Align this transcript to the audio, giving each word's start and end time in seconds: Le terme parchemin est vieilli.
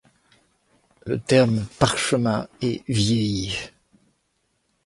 Le 1.05 1.19
terme 1.19 1.63
parchemin 1.77 2.47
est 2.63 2.81
vieilli. 2.87 3.55